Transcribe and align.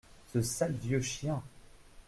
Ce 0.33 0.41
sale 0.41 0.73
vieux 0.81 1.01
chien. 1.01 1.43